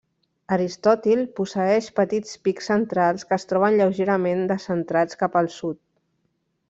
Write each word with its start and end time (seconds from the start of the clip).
Aristòtil 0.55 1.19
posseeix 1.39 1.89
petits 1.99 2.39
pics 2.47 2.71
centrals 2.71 3.27
que 3.29 3.37
es 3.39 3.45
troben 3.53 3.77
lleugerament 3.83 4.43
descentrats 4.53 5.21
cap 5.21 5.39
al 5.43 5.53
sud. 5.59 5.79